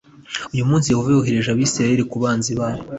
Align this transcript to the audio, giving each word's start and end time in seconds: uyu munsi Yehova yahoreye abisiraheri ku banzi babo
uyu 0.53 0.67
munsi 0.69 0.91
Yehova 0.91 1.09
yahoreye 1.11 1.49
abisiraheri 1.51 2.03
ku 2.09 2.17
banzi 2.23 2.51
babo 2.59 2.81